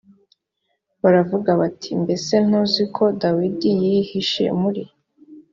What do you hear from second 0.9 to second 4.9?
baravuga bati mbese ntuzi ko dawidi yihishe muri